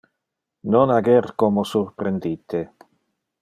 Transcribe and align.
Non 0.73 0.87
ager 0.97 1.25
como 1.41 1.61
surprendite. 1.73 2.59